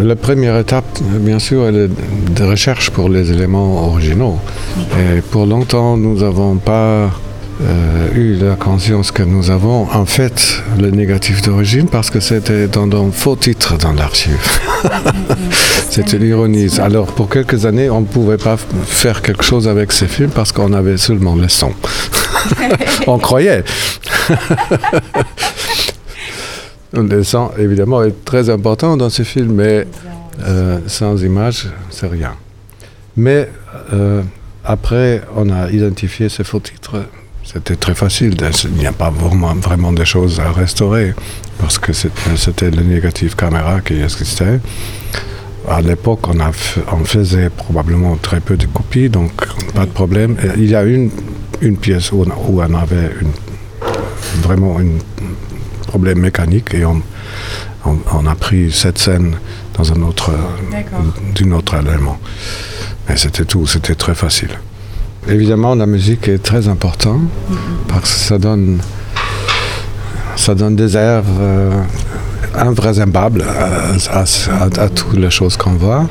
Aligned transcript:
la 0.00 0.16
première 0.16 0.58
étape, 0.58 0.84
bien 1.20 1.38
sûr, 1.38 1.68
est 1.68 1.72
de 1.72 2.44
recherche 2.44 2.90
pour 2.90 3.08
les 3.08 3.30
éléments 3.30 3.88
originaux. 3.88 4.38
Et 4.98 5.20
pour 5.20 5.46
longtemps, 5.46 5.96
nous 5.96 6.18
n'avons 6.20 6.56
pas 6.56 7.10
euh, 7.62 8.08
eu 8.14 8.34
la 8.34 8.56
conscience 8.56 9.12
que 9.12 9.22
nous 9.22 9.50
avons 9.50 9.86
en 9.92 10.06
fait 10.06 10.60
le 10.76 10.90
négatif 10.90 11.40
d'origine 11.40 11.86
parce 11.86 12.10
que 12.10 12.18
c'était 12.18 12.66
dans 12.66 12.90
un 12.90 13.12
faux 13.12 13.36
titre 13.36 13.78
dans 13.78 13.92
l'archive. 13.92 14.40
c'était 15.90 16.18
l'ironie. 16.18 16.68
Alors 16.80 17.06
pour 17.06 17.28
quelques 17.28 17.64
années, 17.64 17.88
on 17.90 18.00
ne 18.00 18.06
pouvait 18.06 18.38
pas 18.38 18.56
faire 18.56 19.22
quelque 19.22 19.44
chose 19.44 19.68
avec 19.68 19.92
ces 19.92 20.08
films 20.08 20.30
parce 20.30 20.50
qu'on 20.50 20.72
avait 20.72 20.96
seulement 20.96 21.36
le 21.36 21.48
son. 21.48 21.72
on 23.06 23.18
croyait. 23.18 23.62
le 26.96 27.22
son, 27.24 27.50
évidemment, 27.58 28.02
est 28.02 28.24
très 28.24 28.48
important 28.50 28.96
dans 28.96 29.10
ces 29.10 29.24
films, 29.24 29.54
mais 29.54 29.86
euh, 30.46 30.78
sans 30.86 31.22
image, 31.22 31.68
c'est 31.90 32.06
rien. 32.08 32.32
Mais 33.16 33.48
euh, 33.92 34.22
après, 34.64 35.22
on 35.36 35.50
a 35.50 35.70
identifié 35.70 36.28
ces 36.28 36.44
faux 36.44 36.60
titres. 36.60 37.04
C'était 37.44 37.76
très 37.76 37.94
facile. 37.94 38.34
de- 38.36 38.50
Il 38.64 38.78
n'y 38.78 38.86
a 38.86 38.92
pas 38.92 39.10
vraiment, 39.10 39.54
vraiment 39.54 39.92
des 39.92 40.04
choses 40.06 40.40
à 40.40 40.50
restaurer 40.50 41.14
parce 41.58 41.78
que 41.78 41.92
c'était 41.92 42.70
le 42.70 42.82
négatif 42.82 43.36
caméra 43.36 43.80
qui 43.80 44.00
existait. 44.00 44.60
À 45.68 45.80
l'époque, 45.80 46.20
on, 46.28 47.04
faisait 47.04 47.48
probablement 47.50 48.16
très 48.16 48.40
peu 48.40 48.56
de 48.56 48.66
copies, 48.66 49.08
donc 49.08 49.32
pas 49.74 49.86
de 49.86 49.90
problème. 49.90 50.36
Il 50.56 50.68
y 50.68 50.74
a 50.74 50.82
une, 50.84 51.10
une 51.60 51.76
pièce 51.76 52.12
où, 52.12 52.24
on- 52.24 52.60
avait 52.74 53.10
une- 53.20 54.40
vraiment 54.42 54.78
un 54.78 54.86
problème 55.94 56.18
mécanique 56.18 56.74
et 56.74 56.84
on, 56.84 57.00
on- 57.86 57.98
on 58.18 58.26
a 58.26 58.34
pris 58.34 58.72
cette 58.72 58.98
scène 58.98 59.36
dans 59.78 59.86
un 59.92 60.02
autre, 60.02 60.32
D'accord. 60.72 61.04
d'un 61.36 61.52
autre 61.52 61.74
élément. 61.76 62.18
Mais 63.08 63.16
c'était 63.16 63.44
tout, 63.44 63.64
c'était 63.68 63.94
très 63.94 64.16
facile. 64.16 64.50
Évidemment, 65.28 65.76
la 65.76 65.86
musique 65.86 66.26
est 66.26 66.42
très 66.42 66.66
importante 66.66 67.22
parce 67.86 68.10
que 68.12 68.18
ça 68.30 68.38
donne, 68.38 68.80
ça 70.34 70.54
donne 70.56 70.74
des 70.74 70.96
airs 70.96 71.22
euh, 71.40 71.70
invraisemblables 72.56 73.42
à, 73.42 73.92
à- 74.20 74.24
à- 74.24 74.80
à 74.84 74.88
toutes 74.88 75.16
les 75.24 75.30
choses 75.30 75.56
qu'on 75.56 75.74
voit. 75.86 76.08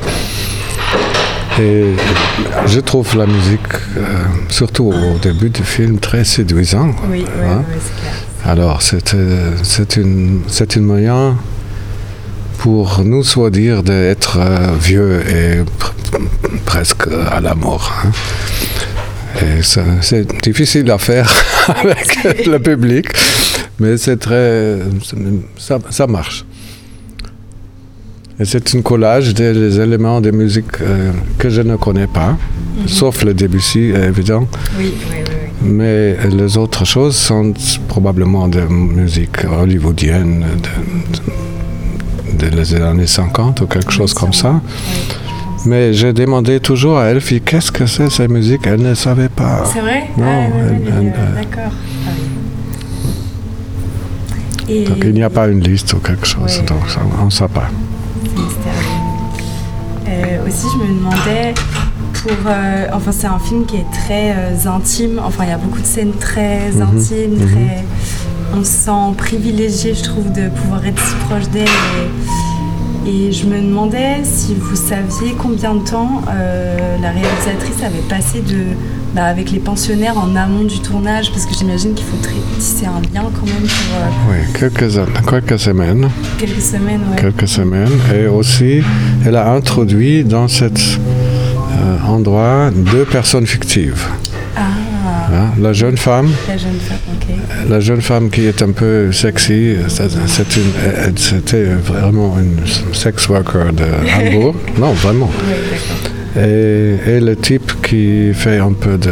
Et 1.60 1.86
je 2.68 2.80
trouve 2.80 3.16
la 3.18 3.26
musique, 3.28 3.68
euh, 3.98 4.02
surtout 4.50 4.86
au 4.94 5.18
début 5.20 5.50
du 5.50 5.64
film, 5.64 6.00
très 6.00 6.24
séduisant. 6.24 6.92
Oui, 7.12 7.26
oui, 7.26 7.26
Hein? 7.46 7.64
oui, 7.70 7.76
c'est 7.86 8.00
clair. 8.02 8.14
Alors, 8.46 8.82
c'est 8.82 9.14
euh, 9.14 9.52
une, 9.98 10.42
c'est 10.48 10.78
un 10.78 10.82
moyen 10.82 11.38
pour 12.60 13.02
nous 13.04 13.24
soit 13.24 13.50
dire 13.50 13.84
d'être 13.84 14.38
euh, 14.40 14.68
vieux 14.80 15.22
et 15.30 15.62
pr- 15.62 16.22
presque 16.66 17.08
à 17.32 17.40
la 17.40 17.56
mort. 17.56 17.92
hein. 18.06 18.12
C'est 20.02 20.44
difficile 20.44 20.90
à 20.92 20.98
faire 20.98 21.30
avec 21.68 22.46
le 22.46 22.60
public, 22.60 23.08
mais 23.80 23.98
c'est 23.98 24.18
très, 24.18 24.78
ça, 25.58 25.80
ça 25.90 26.06
marche. 26.08 26.46
Et 28.40 28.46
c'est 28.46 28.76
un 28.76 28.82
collage 28.82 29.34
des, 29.34 29.54
des 29.54 29.80
éléments 29.80 30.20
de 30.22 30.32
musique 30.32 30.82
euh, 30.82 31.12
que 31.38 31.50
je 31.50 31.62
ne 31.62 31.76
connais 31.78 32.08
pas, 32.08 32.38
sauf 32.88 33.24
le 33.24 33.34
Debussy, 33.34 33.92
évidemment. 33.96 34.48
Oui, 34.78 34.94
oui, 35.12 35.18
oui. 35.28 35.33
Mais 35.64 36.18
les 36.30 36.58
autres 36.58 36.86
choses 36.86 37.16
sont 37.16 37.54
probablement 37.88 38.48
de 38.48 38.62
musique 38.62 39.46
hollywoodienne 39.46 40.46
de, 40.62 42.38
de- 42.38 42.50
des 42.50 42.76
années 42.76 43.08
50 43.08 43.62
ou 43.62 43.68
quelque 43.68 43.92
chose 43.92 44.14
comme 44.14 44.34
ça. 44.34 44.60
Mais 45.66 45.94
j'ai 45.94 46.12
demandé 46.12 46.60
toujours 46.60 46.98
à 46.98 47.06
Elfie 47.06 47.40
qu'est-ce 47.40 47.72
que 47.72 47.86
c'est 47.86 48.10
cette 48.10 48.30
musique. 48.30 48.62
Elle 48.68 48.82
ne 48.82 48.94
savait 48.94 49.30
pas. 49.30 49.64
C'est 49.72 49.80
vrai? 49.80 50.10
Non, 50.18 50.26
Ah, 50.26 50.48
euh, 50.58 51.12
D'accord. 51.36 51.72
Ah. 52.06 52.10
Et 54.70 54.84
Donc 54.84 54.98
il 55.04 55.14
n'y 55.14 55.24
a 55.24 55.30
pas 55.30 55.48
une 55.48 55.62
liste 55.62 55.94
ou 55.94 55.98
quelque 56.00 56.26
chose. 56.28 56.58
Ouais. 56.60 56.66
Donc 56.66 56.90
ça, 56.90 57.00
on 57.22 57.26
ne 57.26 57.30
sait 57.30 57.48
pas. 57.48 57.70
c'est 58.26 58.42
mystérieux. 58.42 59.00
Euh, 60.10 60.48
aussi, 60.48 60.68
je 60.74 60.78
me 60.84 60.88
demandais 61.00 61.54
pour. 62.24 62.32
euh, 62.48 62.88
enfin, 62.94 63.12
c'est 63.12 63.28
un 63.28 63.40
film 63.40 63.66
qui 63.66 63.76
est 63.78 63.92
très 63.92 64.32
euh, 64.32 64.70
intime. 64.76 65.20
Enfin, 65.24 65.44
il 65.44 65.50
y 65.50 65.54
a 65.54 65.58
beaucoup 65.58 65.82
de 65.82 65.86
scènes 65.86 66.14
très 66.20 66.72
Mhm, 66.72 66.82
intimes, 66.82 67.34
mhm. 67.38 67.48
très. 67.48 67.84
On 68.56 68.64
se 68.64 68.72
sent 68.72 69.14
privilégié, 69.18 69.94
je 69.96 70.04
trouve, 70.04 70.32
de 70.32 70.50
pouvoir 70.50 70.86
être 70.86 71.00
si 71.04 71.16
proche 71.28 71.50
d'elle. 71.50 71.68
Et, 73.06 73.28
et 73.28 73.32
je 73.32 73.46
me 73.48 73.58
demandais 73.62 74.18
si 74.24 74.56
vous 74.56 74.76
saviez 74.76 75.34
combien 75.38 75.76
de 75.76 75.84
temps 75.84 76.22
euh, 76.30 76.98
la 77.02 77.10
réalisatrice 77.10 77.84
avait 77.84 78.08
passé 78.08 78.40
de, 78.42 78.64
bah, 79.16 79.26
avec 79.26 79.52
les 79.52 79.60
pensionnaires 79.60 80.18
en 80.18 80.36
amont 80.36 80.64
du 80.64 80.80
tournage, 80.80 81.32
parce 81.32 81.46
que 81.46 81.54
j'imagine 81.54 81.94
qu'il 81.96 82.06
faut 82.06 82.18
tisser 82.60 82.86
un 82.86 83.02
lien 83.14 83.26
quand 83.38 83.46
même 83.46 83.68
pour 83.68 84.30
Oui, 84.32 84.38
quelques, 84.58 84.94
quelques 85.30 85.60
semaines. 85.60 86.10
quelques 86.38 86.62
semaines. 86.62 87.02
Ouais. 87.12 87.20
Quelques 87.20 87.48
semaines. 87.48 87.90
Et 88.16 88.28
aussi, 88.28 88.82
elle 89.26 89.36
a 89.36 89.52
introduit 89.52 90.24
dans 90.24 90.48
cet 90.48 90.80
euh, 91.84 91.98
endroit 92.08 92.70
deux 92.74 93.06
personnes 93.06 93.46
fictives. 93.48 94.04
Ah, 94.56 94.62
hein. 95.34 95.50
La 95.62 95.74
jeune 95.74 95.98
femme 95.98 96.30
la 96.48 96.58
jeune 96.58 96.80
femme, 96.80 96.98
ok. 97.16 97.70
La 97.70 97.80
jeune 97.80 98.02
femme 98.02 98.30
qui 98.30 98.46
est 98.46 98.62
un 98.62 98.72
peu 98.72 99.12
sexy, 99.12 99.76
c'était 101.16 101.66
vraiment 101.86 102.36
une 102.40 102.58
sex 102.94 103.28
worker 103.30 103.74
de 103.74 103.84
Hambourg. 104.16 104.56
Non, 104.78 104.94
vraiment. 104.94 105.30
Oui. 105.48 105.54
Et, 106.36 106.96
et 107.08 107.20
le 107.20 107.36
type 107.36 107.74
qui 107.84 108.34
fait 108.34 108.58
un 108.58 108.74
peu 108.74 108.98
de 108.98 109.12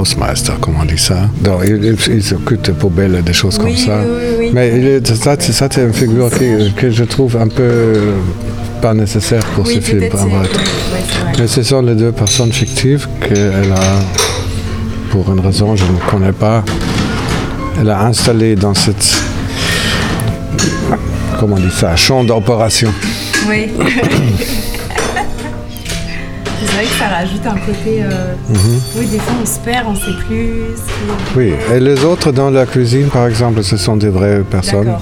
housemeister, 0.00 0.52
comment 0.60 0.78
on 0.82 0.86
dit 0.86 0.96
ça. 0.96 1.28
Donc, 1.42 1.60
il, 1.64 1.84
il- 1.84 2.14
il 2.14 2.22
s'occupe 2.22 2.62
des 2.62 2.72
poubelles 2.72 3.16
et 3.18 3.22
des 3.22 3.34
choses 3.34 3.58
comme 3.58 3.76
ça. 3.76 3.98
oui. 4.38 4.50
Mais 4.54 4.72
il 4.78 4.86
est- 4.86 5.14
ça, 5.14 5.36
c'est 5.38 5.52
ça, 5.52 5.68
c'est 5.70 5.82
une 5.84 5.92
figure 5.92 6.30
qui- 6.30 6.72
que 6.74 6.90
je 6.90 7.04
trouve 7.04 7.36
un 7.36 7.48
peu 7.48 7.92
pas 8.80 8.94
nécessaire 8.94 9.44
pour 9.54 9.66
oui, 9.66 9.74
ce 9.76 9.80
film. 9.80 10.04
en 10.12 10.26
vrai. 10.26 10.48
Mais 11.38 11.46
ce 11.46 11.62
sont 11.62 11.82
les 11.82 11.94
deux 11.94 12.12
personnes 12.12 12.52
fictives 12.52 13.06
qu'elle 13.20 13.72
a, 13.72 14.00
pour 15.10 15.30
une 15.32 15.40
raison 15.40 15.76
je 15.76 15.84
ne 15.84 16.10
connais 16.10 16.32
pas, 16.32 16.64
elle 17.80 17.90
a 17.90 18.04
installé 18.04 18.56
dans 18.56 18.74
cette, 18.74 19.22
comment 21.38 21.56
on 21.56 21.60
dit 21.60 21.70
ça, 21.70 21.94
champ 21.96 22.24
d'opération. 22.24 22.92
Oui. 23.48 23.68
c'est 26.60 26.72
vrai 26.74 26.84
que 26.84 26.98
ça 26.98 27.08
rajoute 27.08 27.46
un 27.46 27.58
côté. 27.58 28.02
euh, 28.02 28.34
Oui, 28.96 29.06
des 29.06 29.18
fois 29.18 29.34
on 29.42 29.46
se 29.46 29.58
perd, 29.60 29.86
on 29.88 29.94
sait 29.94 30.16
plus. 30.26 30.76
Oui, 31.36 31.52
et 31.74 31.80
les 31.80 32.04
autres 32.04 32.32
dans 32.32 32.50
la 32.50 32.66
cuisine, 32.66 33.06
par 33.06 33.26
exemple, 33.26 33.62
ce 33.62 33.76
sont 33.76 33.96
des 33.96 34.08
vraies 34.08 34.42
personnes 34.48 34.92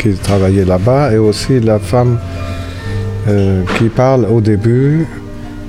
qui 0.00 0.14
travaillaient 0.14 0.64
là-bas, 0.64 1.12
et 1.12 1.18
aussi 1.18 1.60
la 1.60 1.78
femme 1.78 2.18
euh, 3.28 3.62
qui 3.78 3.88
parle 3.88 4.26
au 4.26 4.40
début 4.40 5.06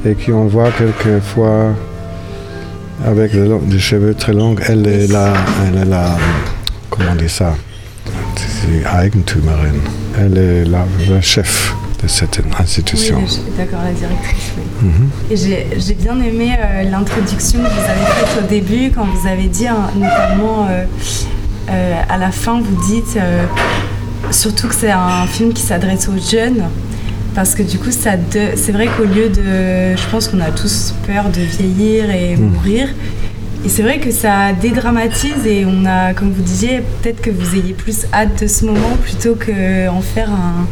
et 0.06 0.16
qui 0.16 0.32
on 0.32 0.46
voit 0.48 0.72
quelquefois 0.72 1.74
avec 3.06 3.34
des, 3.34 3.80
cheveux 3.80 4.14
très 4.14 4.34
longs, 4.34 4.56
elle 4.68 4.88
est 4.88 5.08
là, 5.08 5.34
elle 5.68 5.82
est 5.82 5.86
là, 5.86 6.18
comment 6.90 7.10
on 7.12 7.16
dit 7.16 7.30
ça, 7.30 7.56
c'est 8.36 8.84
Eigentümerin, 9.06 9.80
elle 10.18 10.38
est 10.38 10.66
la, 10.66 10.86
la 11.10 11.22
chef 11.22 11.76
de 12.02 12.08
cette 12.08 12.42
institution. 12.60 13.18
Oui, 13.18 13.40
d'accord, 13.58 13.80
la 13.84 13.92
directrice, 13.92 14.52
oui. 14.58 14.90
Mhm. 14.90 15.10
Et 15.32 15.38
j'ai 15.38 15.68
j'ai 15.78 15.94
bien 15.94 16.20
aimé 16.22 16.56
euh, 16.58 16.84
l'introduction 16.84 17.60
que 17.60 17.68
vous 17.68 17.90
avez 17.90 18.06
faite 18.06 18.44
au 18.44 18.48
début, 18.48 18.92
quand 18.92 19.06
vous 19.06 19.28
avez 19.28 19.48
dit, 19.48 19.68
hein, 19.68 19.90
notamment 19.96 20.68
euh, 20.70 20.86
euh, 21.70 22.02
à 22.08 22.18
la 22.18 22.32
fin, 22.32 22.62
vous 22.62 22.86
dites 22.88 23.18
surtout 24.32 24.68
que 24.68 24.76
c'est 24.76 24.92
un 24.92 25.26
film 25.28 25.54
qui 25.54 25.62
s'adresse 25.62 26.08
aux 26.08 26.18
jeunes. 26.18 26.64
Parce 27.36 27.54
que 27.54 27.64
du 27.64 27.78
coup, 27.78 27.92
ça 27.92 28.16
de- 28.16 28.56
c'est 28.56 28.72
vrai 28.72 28.88
qu'au 28.96 29.04
lieu 29.04 29.28
de. 29.30 29.96
Je 29.98 30.10
pense 30.10 30.28
qu'on 30.30 30.40
a 30.40 30.52
tous 30.52 30.94
peur 31.06 31.26
de 31.30 31.42
vieillir 31.42 32.10
et 32.12 32.36
mourir. 32.38 32.88
Et 33.66 33.70
c'est 33.70 33.82
vrai 33.82 34.00
que 34.00 34.12
ça 34.12 34.54
dédramatise 34.54 35.46
et 35.46 35.66
on 35.66 35.86
a, 35.86 36.14
comme 36.14 36.32
vous 36.32 36.44
disiez, 36.44 36.82
peut-être 37.02 37.20
que 37.20 37.32
vous 37.32 37.56
ayez 37.56 37.74
plus 37.74 38.06
hâte 38.14 38.44
de 38.44 38.48
ce 38.48 38.64
moment 38.64 38.96
plutôt 39.04 39.34
qu'en 39.36 40.02
faire 40.02 40.30
un, 40.30 40.68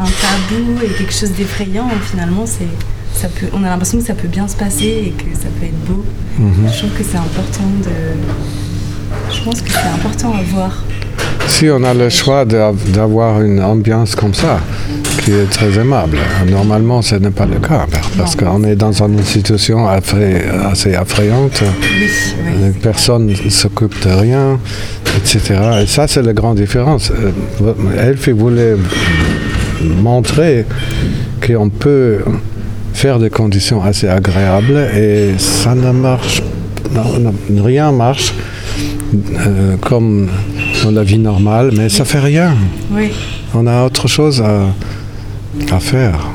un 0.00 0.04
tabou 0.06 0.78
et 0.82 0.88
quelque 0.88 1.12
chose 1.12 1.32
d'effrayant. 1.32 1.88
Finalement, 2.10 2.44
c'est, 2.46 2.66
ça 3.20 3.28
peut, 3.28 3.46
on 3.52 3.62
a 3.64 3.68
l'impression 3.68 3.98
que 3.98 4.04
ça 4.04 4.14
peut 4.14 4.28
bien 4.28 4.48
se 4.48 4.56
passer 4.56 4.84
et 5.08 5.10
que 5.16 5.36
ça 5.36 5.48
peut 5.60 5.66
être 5.66 5.84
beau. 5.84 6.04
Mhm. 6.38 6.68
Je 6.72 6.78
trouve 6.78 6.90
que 6.92 7.04
c'est 7.04 7.18
important 7.18 7.68
de. 7.84 9.30
Je 9.34 9.42
pense 9.44 9.60
que 9.60 9.70
c'est 9.70 9.94
important 10.00 10.32
à 10.32 10.42
voir. 10.42 10.82
Si 11.48 11.68
on 11.70 11.84
a 11.84 11.92
le 11.92 12.08
choix 12.08 12.44
d'avoir 12.46 13.42
une 13.42 13.60
ambiance 13.62 14.14
comme 14.14 14.32
ça, 14.32 14.58
qui 15.16 15.32
est 15.32 15.50
très 15.50 15.78
aimable, 15.78 16.18
normalement 16.50 17.02
ce 17.02 17.16
n'est 17.16 17.30
pas 17.30 17.46
le 17.46 17.58
cas, 17.58 17.86
parce 18.16 18.34
qu'on 18.36 18.64
est 18.64 18.76
dans 18.76 19.02
une 19.02 19.22
situation 19.22 19.88
assez 19.88 20.90
effrayante, 20.90 21.62
Oui, 21.62 22.08
oui. 22.44 22.52
les 22.64 22.70
personnes 22.70 23.26
ne 23.26 23.50
s'occupent 23.50 24.02
de 24.06 24.12
rien, 24.12 24.58
etc. 25.16 25.60
Et 25.82 25.86
ça, 25.86 26.06
c'est 26.08 26.22
la 26.22 26.32
grande 26.32 26.56
différence. 26.56 27.10
Euh, 27.10 27.72
Elfie 27.98 28.32
voulait 28.32 28.76
montrer 29.82 30.64
qu'on 31.46 31.68
peut 31.68 32.18
faire 32.94 33.18
des 33.18 33.30
conditions 33.30 33.82
assez 33.82 34.08
agréables 34.08 34.76
et 34.96 35.34
ça 35.38 35.74
ne 35.74 35.90
marche, 35.92 36.42
rien 37.56 37.90
marche 37.92 38.34
euh, 39.14 39.76
comme 39.80 40.28
dans 40.84 40.90
la 40.90 41.02
vie 41.02 41.18
normale, 41.18 41.70
mais 41.76 41.88
ça 41.88 42.04
fait 42.04 42.20
rien. 42.20 42.54
Oui. 42.92 43.10
On 43.54 43.66
a 43.66 43.84
autre 43.84 44.08
chose 44.08 44.40
à, 44.40 44.66
à 45.70 45.80
faire. 45.80 46.28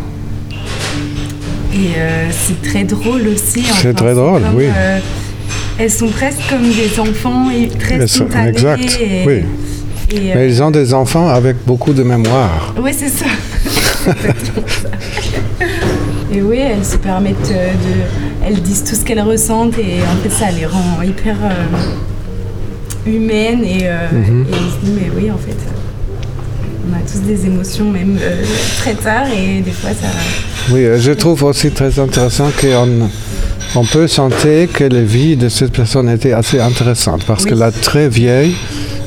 Et 1.73 1.91
euh, 1.97 2.27
c'est 2.31 2.61
très 2.61 2.83
drôle 2.83 3.27
aussi. 3.27 3.63
C'est 3.81 3.93
très 3.93 4.13
drôle, 4.15 4.41
comme, 4.41 4.55
oui. 4.55 4.65
euh, 4.75 4.99
elles 5.77 5.91
sont 5.91 6.07
presque 6.07 6.39
comme 6.49 6.63
des 6.63 6.99
enfants 6.99 7.49
et 7.51 7.67
très 7.67 8.07
spontanées. 8.07 8.49
exact, 8.49 8.99
et- 9.01 9.23
oui. 9.27 9.43
et, 10.11 10.31
euh, 10.31 10.35
Mais 10.35 10.47
ils 10.47 10.63
ont 10.63 10.71
des 10.71 10.93
enfants 10.93 11.27
avec 11.29 11.57
beaucoup 11.65 11.93
de 11.93 12.03
mémoire. 12.03 12.73
Oui, 12.81 12.91
c'est 12.97 13.09
ça. 13.09 13.25
Et 16.31 16.41
oui, 16.41 16.57
elles 16.59 16.83
se 16.85 16.97
permettent 16.97 17.49
de. 17.49 18.45
Elles 18.45 18.61
disent 18.61 18.83
tout 18.83 18.95
ce 18.95 19.03
qu'elles 19.03 19.21
ressentent 19.21 19.77
et 19.79 19.99
en 20.03 20.15
fait, 20.21 20.29
ça 20.29 20.51
les 20.51 20.65
rend 20.65 21.01
hyper 21.01 21.35
euh, 21.41 23.09
humaines 23.09 23.63
et, 23.63 23.79
euh, 23.83 24.07
Mhm. 24.11 24.45
et 24.49 24.53
on 24.53 24.69
se 24.71 24.85
dit, 24.85 24.91
mais 25.01 25.09
oui, 25.15 25.31
en 25.31 25.37
fait, 25.37 25.55
des 27.27 27.45
émotions, 27.45 27.91
même 27.91 28.17
euh, 28.21 28.41
très 28.79 28.93
tard 28.95 29.25
et 29.31 29.61
des 29.61 29.71
fois, 29.71 29.91
ça. 29.91 30.07
Oui, 30.71 30.83
euh, 30.85 30.97
je 30.99 31.11
trouve 31.11 31.43
aussi 31.43 31.71
très 31.71 31.99
intéressant 31.99 32.49
qu'on 32.59 33.09
on 33.75 33.83
peut 33.85 34.07
sentir 34.07 34.71
que 34.73 34.85
la 34.85 35.01
vie 35.01 35.35
de 35.35 35.49
cette 35.49 35.71
personne 35.73 36.09
était 36.09 36.31
assez 36.33 36.59
intéressante 36.59 37.23
parce 37.25 37.45
que 37.45 37.53
la 37.53 37.71
très 37.71 38.07
vieille, 38.09 38.55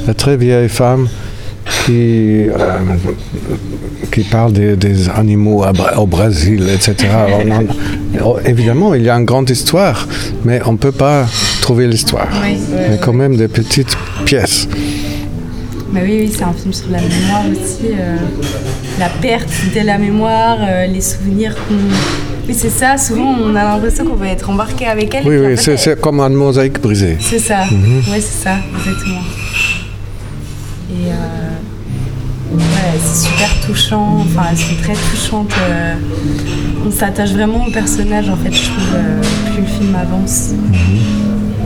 la 0.07 0.15
très 0.15 0.37
vieille 0.37 0.69
femme 0.69 1.09
qui, 1.87 2.47
euh, 2.49 2.79
qui 4.13 4.23
parle 4.23 4.53
des, 4.53 4.77
des 4.77 5.09
animaux 5.09 5.65
au 5.97 6.07
Brésil, 6.07 6.69
etc. 6.73 7.09
on 7.45 7.51
en- 7.51 7.65
oh, 8.25 8.39
évidemment, 8.45 8.95
il 8.95 9.03
y 9.03 9.09
a 9.11 9.15
une 9.17 9.25
grande 9.25 9.49
histoire, 9.51 10.07
mais 10.45 10.61
on 10.67 10.73
ne 10.73 10.79
peut 10.79 10.93
pas 10.93 11.27
trouver 11.63 11.87
l'histoire. 11.87 12.29
Oui, 12.43 12.57
Il 12.87 12.93
y 12.93 12.95
a 12.95 12.99
quand 12.99 13.13
même 13.13 13.37
des 13.37 13.49
petites 13.49 13.97
pièces. 14.25 14.69
Mais 15.93 16.03
oui, 16.03 16.19
oui, 16.23 16.33
c'est 16.37 16.45
un 16.45 16.53
film 16.53 16.73
sur 16.73 16.89
la 16.91 17.01
mémoire 17.01 17.43
aussi. 17.51 17.89
euh, 17.93 18.17
la 18.99 19.09
perte 19.09 19.49
de 19.75 19.81
la 19.81 19.99
mémoire, 19.99 20.59
euh, 20.61 20.87
les 20.87 21.01
souvenirs 21.01 21.55
qu'on. 21.55 21.75
Oui, 22.49 22.55
c'est 22.59 22.71
ça, 22.71 22.97
souvent 22.99 23.35
on 23.41 23.55
a 23.55 23.63
l'impression 23.65 24.05
qu'on 24.05 24.15
va 24.17 24.29
être 24.29 24.49
embarqué 24.51 24.87
avec 24.87 25.15
elle. 25.15 25.27
Oui, 25.27 25.37
oui, 25.39 25.57
c'est 25.57 25.75
elle- 25.87 25.97
comme 25.97 26.21
une 26.21 26.35
mosaïque 26.35 26.81
brisée. 26.81 27.17
C'est 27.21 27.39
ça, 27.39 27.65
Mhm. 27.65 28.03
ouais, 28.11 28.21
c'est 28.21 28.43
ça, 28.45 28.57
exactement. 28.79 29.21
Et 30.91 31.07
euh, 31.13 32.57
ouais, 32.57 32.99
c'est 33.03 33.27
super 33.29 33.49
touchant, 33.67 34.19
enfin, 34.25 34.49
elles 34.51 34.59
sont 34.59 34.75
très 34.83 34.95
touchantes. 34.95 35.53
euh, 35.61 35.95
on 36.87 36.91
s'attache 36.91 37.31
vraiment 37.33 37.67
au 37.67 37.71
personnage, 37.71 38.29
en 38.29 38.37
fait, 38.37 38.53
je 38.53 38.65
trouve, 38.65 38.99
plus 39.53 39.61
le 39.63 39.67
film 39.67 39.95
avance. 39.95 40.51
Mhm. 40.53 40.97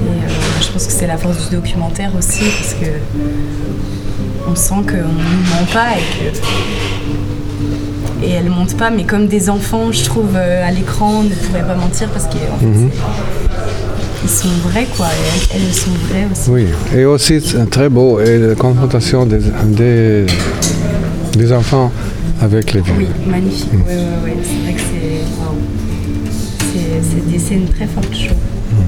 Et 0.06 0.62
je 0.62 0.68
pense 0.72 0.86
que 0.86 0.92
c'est 0.92 1.06
la 1.06 1.16
force 1.16 1.48
du 1.48 1.56
documentaire 1.56 2.10
aussi, 2.18 2.42
parce 2.60 2.74
que 2.74 2.86
on 4.50 4.54
sent 4.54 4.74
qu'on 4.86 4.96
ne 4.96 5.02
ment 5.02 5.66
pas 5.72 5.92
et 5.96 6.30
que. 6.30 6.38
Et 8.26 8.30
elles 8.30 8.48
mentent 8.48 8.76
pas, 8.76 8.90
mais 8.90 9.04
comme 9.04 9.26
des 9.26 9.50
enfants, 9.50 9.92
je 9.92 10.04
trouve, 10.04 10.30
euh, 10.34 10.66
à 10.66 10.70
l'écran, 10.70 11.22
ne 11.24 11.28
pourraient 11.30 11.66
pas 11.66 11.74
mentir 11.74 12.08
parce 12.08 12.26
qu'ils 12.26 12.40
Mhm. 12.68 12.90
sont 14.26 14.48
vrais, 14.68 14.86
quoi. 14.96 15.06
Et 15.06 15.54
elles, 15.56 15.62
elles 15.66 15.74
sont 15.74 15.90
vraies 16.08 16.26
aussi. 16.32 16.50
Oui, 16.50 16.66
et 16.96 17.04
aussi 17.04 17.40
c'est 17.40 17.68
très 17.68 17.88
beau, 17.90 18.20
et 18.20 18.38
la 18.38 18.54
confrontation 18.54 19.26
des, 19.26 19.40
des, 19.66 20.24
des 21.36 21.52
enfants 21.52 21.92
avec 22.40 22.72
les 22.72 22.80
vieux. 22.80 22.94
Oui, 22.98 23.06
magnifique. 23.26 23.68
Oui, 23.74 23.80
oui, 23.88 23.94
oui. 24.24 24.32
C'est 24.42 24.62
vrai 24.64 24.72
que 24.72 24.80
c'est. 24.80 25.40
waouh. 25.40 25.58
C'est 27.02 27.30
des 27.30 27.38
scènes 27.38 27.66
très 27.74 27.86
fortes, 27.86 28.08
je 28.12 28.26
trouve. 28.28 28.38
Avec 28.72 28.86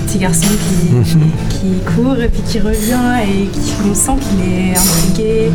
petit 0.00 0.18
garçon 0.18 0.46
qui, 0.48 1.56
qui 1.56 1.94
court 1.94 2.16
et 2.20 2.28
puis 2.28 2.42
qui 2.46 2.58
revient 2.60 3.22
et 3.22 3.46
qui, 3.46 3.72
on 3.90 3.94
sent 3.94 4.12
qu'il 4.20 4.40
est 4.52 4.70
intrigué. 4.76 5.50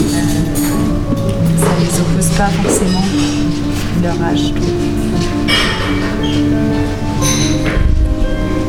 Euh, 0.00 0.20
ça 1.58 1.66
les 1.80 2.00
oppose 2.00 2.36
pas 2.36 2.48
forcément, 2.62 3.04
leur 4.02 4.22
âge. 4.22 4.52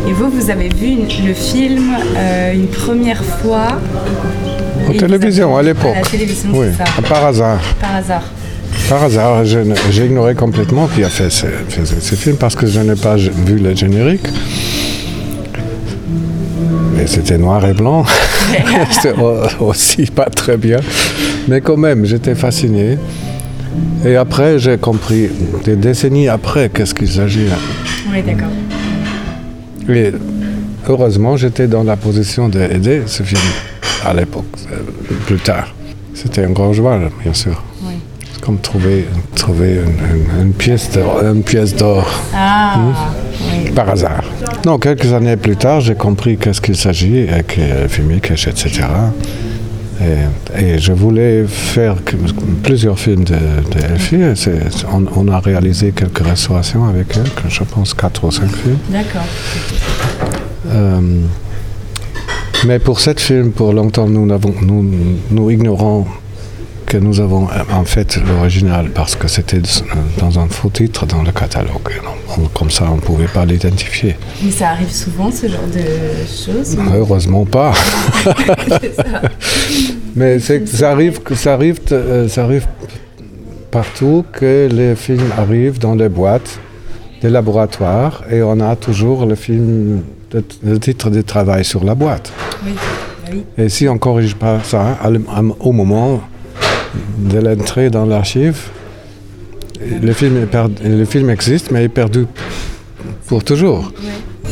Et 0.07 0.13
vous, 0.13 0.29
vous 0.29 0.49
avez 0.49 0.69
vu 0.69 0.87
une- 0.87 1.27
le 1.27 1.33
film 1.33 1.91
euh, 2.17 2.53
une 2.53 2.67
première 2.67 3.23
fois 3.23 3.67
Et 4.91 4.97
télévision, 4.97 5.55
à 5.55 5.61
l'époque. 5.61 5.93
À 5.95 6.01
la 6.01 6.05
télévision, 6.07 6.49
Oui, 6.53 6.67
ça. 6.77 6.85
par 7.07 7.25
hasard. 7.25 7.59
Par 7.79 7.95
hasard. 7.95 8.23
Par 8.89 9.03
hasard, 9.03 9.43
ne- 9.43 9.75
j'ai 9.91 10.07
ignoré 10.07 10.33
complètement 10.33 10.87
qui 10.87 11.03
a 11.03 11.09
fait 11.09 11.29
ce, 11.29 11.45
fait 11.45 11.85
ce 11.85 12.15
film 12.15 12.37
parce 12.37 12.55
que 12.55 12.65
je 12.65 12.79
n'ai 12.79 12.95
pas 12.95 13.15
vu 13.17 13.59
le 13.59 13.75
générique. 13.75 14.25
C'était 17.09 17.37
noir 17.39 17.65
et 17.65 17.73
blanc. 17.73 18.05
c'était 18.91 19.13
au- 19.19 19.65
aussi 19.69 20.05
pas 20.05 20.25
très 20.29 20.57
bien. 20.57 20.77
Mais 21.47 21.59
quand 21.59 21.75
même, 21.77 22.05
j'étais 22.05 22.35
fasciné. 22.35 22.97
Et 24.05 24.15
après, 24.15 24.59
j'ai 24.59 24.77
compris, 24.77 25.29
des 25.65 25.75
décennies 25.75 26.27
après, 26.29 26.69
qu'est-ce 26.69 26.93
qu'il 26.93 27.09
s'agit. 27.09 27.47
Oui, 28.11 28.21
d'accord. 28.21 28.49
Et 29.89 30.11
heureusement, 30.87 31.35
j'étais 31.35 31.67
dans 31.67 31.83
la 31.83 31.95
position 31.97 32.47
d'aider 32.47 33.01
ce 33.07 33.23
film 33.23 33.41
à 34.05 34.13
l'époque, 34.13 34.45
euh, 34.71 34.75
plus 35.25 35.37
tard. 35.39 35.73
C'était 36.13 36.43
un 36.45 36.51
grand 36.51 36.73
joie, 36.73 36.99
bien 37.23 37.33
sûr. 37.33 37.61
Oui. 37.83 37.93
C'est 38.31 38.41
comme 38.41 38.59
trouver, 38.59 39.05
trouver 39.35 39.79
une, 39.83 40.15
une- 40.41 40.41
une 40.47 40.53
pièce 40.53 40.91
d'or, 40.91 41.21
une 41.23 41.41
pièce 41.43 41.75
d'or 41.75 42.05
Ah, 42.35 42.75
oui. 42.77 42.93
Par 43.75 43.89
hasard. 43.89 44.23
Non, 44.65 44.77
quelques 44.77 45.11
années 45.13 45.37
plus 45.37 45.55
tard, 45.55 45.81
j'ai 45.81 45.95
compris 45.95 46.37
qu'est-ce 46.37 46.61
qu'il 46.61 46.75
s'agit, 46.75 47.27
avec 47.29 47.57
euh, 47.57 47.87
Filmikes, 47.87 48.31
etc. 48.31 48.81
Et, 50.01 50.63
et 50.75 50.77
je 50.79 50.93
voulais 50.93 51.45
faire 51.47 51.95
que- 52.05 52.15
plusieurs 52.63 52.97
films 52.97 53.23
de, 53.25 53.33
de 53.35 53.85
Elfie. 53.93 54.15
et 54.21 54.35
c'est- 54.35 54.61
On, 54.93 55.05
on 55.15 55.27
a 55.27 55.39
réalisé 55.39 55.91
quelques 55.95 56.25
restaurations 56.25 56.85
avec 56.85 57.07
elle, 57.17 57.29
que 57.31 57.49
je 57.49 57.63
pense 57.63 57.93
quatre 57.93 58.23
ou 58.25 58.31
cinq 58.31 58.49
films. 58.55 58.77
D'accord. 58.89 59.25
Euh, 60.71 61.01
mais 62.65 62.79
pour 62.79 62.99
cet 62.99 63.19
film, 63.19 63.51
pour 63.51 63.73
longtemps, 63.73 64.07
nous, 64.07 64.25
n'avons- 64.25 64.55
nous, 64.61 64.85
nous 65.31 65.51
ignorons 65.51 66.05
que 66.89 66.97
nous 66.97 67.19
avons 67.21 67.47
euh, 67.49 67.63
en 67.71 67.85
fait 67.85 68.17
l'original 68.27 68.89
parce 68.89 69.15
que 69.15 69.27
c'était 69.27 69.61
dans 70.17 70.39
un 70.39 70.47
faux 70.49 70.69
titre 70.69 71.05
dans 71.05 71.21
le 71.23 71.31
catalogue. 71.31 71.91
On- 72.37 72.47
comme 72.47 72.69
ça, 72.71 72.85
on 72.91 72.95
ne 72.95 73.01
pouvait 73.01 73.27
pas 73.27 73.45
l'identifier. 73.45 74.15
Mais 74.43 74.51
ça 74.51 74.69
arrive 74.69 74.91
souvent, 74.91 75.31
ce 75.31 75.47
genre 75.47 75.69
de 75.73 75.83
choses 76.25 76.75
ou- 76.77 76.93
Heureusement 76.95 77.45
pas. 77.45 77.73
Ça. 78.95 79.21
Mais 80.15 80.39
c'est 80.39 80.67
ça 80.67 80.91
arrive, 80.91 81.19
ça 81.35 81.53
arrive, 81.53 81.79
euh, 81.91 82.27
ça 82.27 82.43
arrive 82.43 82.65
partout 83.71 84.25
que 84.31 84.67
les 84.71 84.95
films 84.95 85.31
arrivent 85.37 85.79
dans 85.79 85.95
les 85.95 86.09
boîtes 86.09 86.59
des 87.21 87.29
laboratoires 87.29 88.23
et 88.31 88.41
on 88.41 88.59
a 88.61 88.75
toujours 88.75 89.25
le 89.25 89.35
film, 89.35 90.01
le, 90.63 90.79
titre 90.79 91.09
de 91.09 91.21
travail 91.21 91.63
sur 91.63 91.83
la 91.83 91.93
boîte. 91.95 92.31
Oui. 92.65 93.43
Et 93.57 93.69
si 93.69 93.87
on 93.87 93.93
ne 93.93 93.99
corrige 93.99 94.35
pas 94.35 94.59
ça 94.63 94.97
à- 95.03 95.09
au 95.59 95.71
moment 95.71 96.21
de 97.17 97.39
l'entrée 97.39 97.89
dans 97.89 98.05
l'archive, 98.05 98.69
le 100.01 100.13
film, 100.13 100.47
le 100.83 101.05
film 101.05 101.29
existe, 101.29 101.71
mais 101.71 101.83
est 101.85 101.89
perdu 101.89 102.25
pour 103.27 103.43
toujours. 103.43 103.91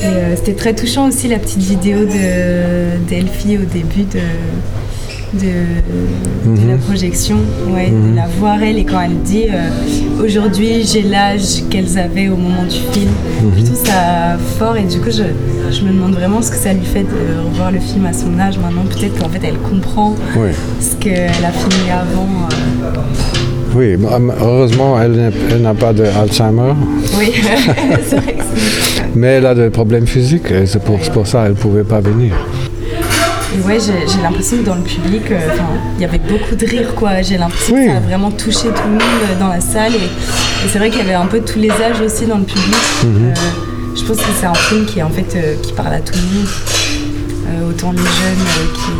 Euh, 0.04 0.36
C'était 0.36 0.54
très 0.54 0.76
touchant 0.76 1.08
aussi 1.08 1.28
la 1.28 1.40
petite 1.40 1.64
vidéo 1.64 2.00
de 2.06 2.98
d'Elfie 3.10 3.58
au 3.58 3.66
début 3.66 4.04
de, 4.04 4.20
de, 5.38 6.52
de 6.62 6.68
la 6.68 6.74
Mhm. 6.76 6.80
projection. 6.80 7.38
Ouais, 7.74 7.90
Mhm. 7.90 8.12
de 8.12 8.16
la 8.16 8.28
voir 8.40 8.62
elle 8.62 8.78
et 8.78 8.86
quand 8.86 9.02
elle 9.02 9.18
dit 9.24 9.46
euh, 9.50 10.24
aujourd'hui 10.24 10.84
j'ai 10.86 11.04
l'âge 11.04 11.64
qu'elles 11.70 11.98
avaient 11.98 12.30
au 12.30 12.36
moment 12.38 12.64
du 12.64 12.78
film. 12.94 13.12
Mhm. 13.44 13.52
Je 13.58 13.66
trouve 13.66 13.86
ça 13.86 14.38
fort 14.60 14.76
et 14.78 14.84
du 14.84 15.00
coup 15.00 15.10
je, 15.12 15.24
je 15.76 15.82
me 15.84 15.92
demande 15.94 16.14
vraiment 16.14 16.42
ce 16.42 16.52
que 16.52 16.58
ça 16.58 16.74
lui 16.74 16.86
fait 16.86 17.04
de 17.04 17.50
revoir 17.50 17.72
le 17.72 17.80
film 17.80 18.06
à 18.06 18.14
son 18.14 18.38
âge 18.40 18.58
maintenant. 18.58 18.84
Peut-être 18.90 19.18
qu'en 19.20 19.30
fait 19.30 19.42
elle 19.44 19.58
comprend 19.58 20.16
Oui, 20.36 20.50
ce 20.80 20.96
qu'elle 20.96 21.30
a 21.46 21.52
filmé 21.52 21.92
avant. 21.92 22.28
euh. 22.52 23.00
oui 23.76 23.96
mais 24.00 24.08
heureusement, 24.42 25.00
elle 25.02 25.62
n'a 25.62 25.74
pas 25.74 25.94
d'Alzheimer, 25.94 26.74
Oui, 27.18 27.32
c'est 28.08 28.16
vrai 28.18 28.34
que 28.34 28.44
c'est... 28.44 29.04
mais 29.16 29.28
elle 29.28 29.46
a 29.46 29.54
des 29.56 29.70
problèmes 29.70 30.08
physiques 30.08 30.50
et 30.52 30.66
c'est 30.66 30.82
pour, 30.84 30.98
c'est 31.02 31.12
pour 31.12 31.28
ça 31.28 31.44
qu'elle 31.44 31.52
ne 31.52 31.58
pouvait 31.58 31.84
pas 31.84 32.00
venir. 32.00 32.34
Ouais, 33.66 33.78
j'ai 33.80 34.22
l'impression 34.22 34.58
que 34.58 34.64
dans 34.64 34.76
le 34.76 34.82
public, 34.84 35.24
euh, 35.32 35.40
il 35.98 36.02
y 36.02 36.06
avait 36.06 36.20
beaucoup 36.20 36.56
de 36.56 36.66
rire, 36.66 36.94
quoi. 36.96 37.22
J'ai 37.22 37.38
l'impression 37.38 37.76
Oui. 37.76 37.86
que 37.86 37.92
ça 37.92 37.98
a 37.98 38.00
vraiment 38.02 38.32
touché 38.32 38.68
tout 38.70 38.84
le 38.86 38.92
monde 38.94 39.02
euh, 39.32 39.40
dans 39.40 39.48
la 39.48 39.60
salle. 39.62 39.94
Et, 39.96 39.98
et 39.98 40.70
c'est 40.72 40.78
vrai 40.78 40.90
qu'il 40.90 41.00
y 41.00 41.04
avait 41.04 41.14
un 41.14 41.26
peu 41.26 41.40
tous 41.42 41.60
les 41.60 41.72
âges 41.72 42.00
aussi 42.06 42.26
dans 42.26 42.38
le 42.38 42.44
public. 42.44 42.76
Euh, 43.06 43.34
je 43.96 44.04
pense 44.04 44.18
que 44.18 44.24
c'est 44.40 44.46
un 44.46 44.54
film 44.54 44.86
qui, 44.86 45.02
en 45.02 45.10
fait, 45.10 45.36
euh, 45.36 45.56
qui 45.62 45.74
parle 45.74 45.94
à 45.94 46.00
tout 46.00 46.14
le 46.16 46.22
monde. 46.40 46.48
Autant 47.70 47.92
les 47.92 47.98
jeunes 47.98 48.68
qui, 48.74 48.92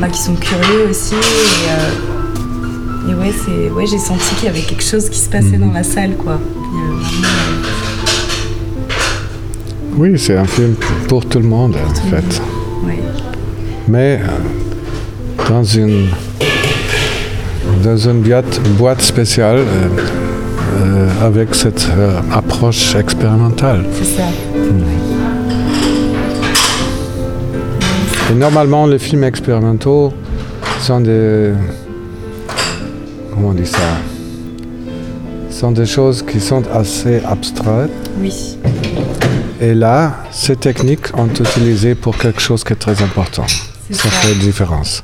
bah, 0.00 0.08
qui 0.08 0.20
sont 0.20 0.34
curieux 0.34 0.88
aussi. 0.90 1.14
Et, 1.14 3.10
et 3.10 3.14
ouais, 3.14 3.32
ouais, 3.70 3.86
j'ai 3.86 3.98
senti 3.98 4.34
qu'il 4.36 4.46
y 4.46 4.48
avait 4.48 4.60
quelque 4.60 4.82
chose 4.84 5.08
qui 5.08 5.18
se 5.18 5.28
passait 5.28 5.56
Mhm. 5.56 5.68
dans 5.68 5.72
la 5.72 5.82
salle, 5.82 6.14
quoi. 6.16 6.38
Oui, 9.96 10.18
c'est 10.18 10.36
un 10.36 10.44
film 10.44 10.74
pour 11.08 11.24
tout 11.26 11.38
le 11.38 11.46
monde, 11.46 11.76
en 11.76 11.94
fait. 12.10 12.42
ouais. 12.86 12.98
Mais 13.90 14.20
dans 15.48 15.64
une, 15.64 16.10
dans 17.82 17.96
une 17.96 18.20
boîte, 18.20 18.60
boîte 18.78 19.02
spéciale 19.02 19.58
euh, 19.58 19.88
euh, 20.78 21.26
avec 21.26 21.56
cette 21.56 21.88
euh, 21.98 22.20
approche 22.32 22.94
expérimentale. 22.94 23.84
C'est 23.92 24.04
ça. 24.04 24.28
Et 28.30 28.34
normalement, 28.34 28.86
les 28.86 29.00
films 29.00 29.24
expérimentaux 29.24 30.12
sont 30.78 31.00
des. 31.00 31.50
Comment 33.34 33.48
on 33.48 33.54
dit 33.54 33.66
ça? 33.66 33.78
Sont 35.50 35.72
des 35.72 35.86
choses 35.86 36.22
qui 36.22 36.38
sont 36.38 36.62
assez 36.72 37.20
abstraites. 37.24 37.90
Oui. 38.20 38.56
Et 39.60 39.74
là, 39.74 40.12
ces 40.30 40.54
techniques 40.54 41.08
ont 41.18 41.26
utilisé 41.26 41.96
pour 41.96 42.16
quelque 42.16 42.40
chose 42.40 42.62
qui 42.62 42.72
est 42.72 42.76
très 42.76 43.02
important. 43.02 43.46
Ça. 43.92 44.08
fait 44.10 44.32
une 44.32 44.38
différence. 44.38 45.02